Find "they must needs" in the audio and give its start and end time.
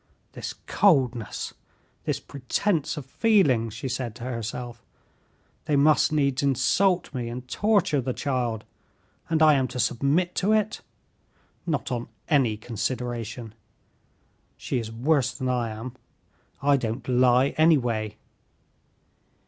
5.65-6.41